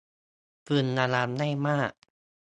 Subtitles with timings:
[0.67, 1.93] พึงระวังให้มาก